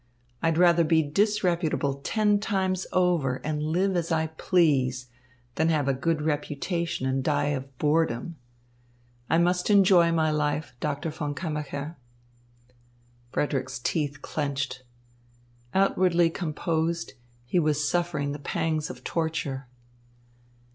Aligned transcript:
I'd 0.41 0.57
rather 0.57 0.83
be 0.83 1.03
disreputable 1.03 2.01
ten 2.03 2.39
times 2.39 2.87
over 2.91 3.35
and 3.43 3.61
live 3.61 3.95
as 3.95 4.11
I 4.11 4.25
please, 4.35 5.09
than 5.53 5.69
have 5.69 5.87
a 5.87 5.93
good 5.93 6.23
reputation 6.23 7.05
and 7.05 7.23
die 7.23 7.49
of 7.49 7.77
boredom. 7.77 8.35
I 9.29 9.37
must 9.37 9.69
enjoy 9.69 10.11
my 10.11 10.31
life, 10.31 10.73
Doctor 10.79 11.11
von 11.11 11.35
Kammacher." 11.35 11.97
Frederick's 13.31 13.77
teeth 13.77 14.23
clenched. 14.23 14.81
Outwardly 15.71 16.31
composed, 16.31 17.13
he 17.45 17.59
was 17.59 17.87
suffering 17.87 18.31
the 18.31 18.39
pangs 18.39 18.89
of 18.89 19.03
torture. 19.03 19.67